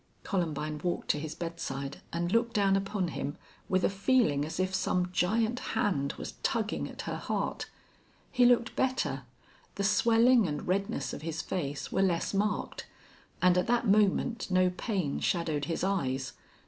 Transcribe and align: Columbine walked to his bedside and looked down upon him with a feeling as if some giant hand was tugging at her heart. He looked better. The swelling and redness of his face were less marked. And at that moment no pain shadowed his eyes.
Columbine 0.23 0.79
walked 0.83 1.09
to 1.09 1.19
his 1.19 1.35
bedside 1.35 2.01
and 2.11 2.31
looked 2.31 2.55
down 2.55 2.75
upon 2.75 3.09
him 3.09 3.37
with 3.69 3.83
a 3.83 3.87
feeling 3.91 4.43
as 4.43 4.59
if 4.59 4.73
some 4.73 5.11
giant 5.11 5.59
hand 5.77 6.13
was 6.13 6.31
tugging 6.41 6.89
at 6.89 7.03
her 7.03 7.17
heart. 7.17 7.69
He 8.31 8.43
looked 8.43 8.75
better. 8.75 9.25
The 9.75 9.83
swelling 9.83 10.47
and 10.47 10.67
redness 10.67 11.13
of 11.13 11.21
his 11.21 11.43
face 11.43 11.91
were 11.91 12.01
less 12.01 12.33
marked. 12.33 12.87
And 13.43 13.59
at 13.59 13.67
that 13.67 13.85
moment 13.87 14.49
no 14.49 14.71
pain 14.71 15.19
shadowed 15.19 15.65
his 15.65 15.83
eyes. 15.83 16.33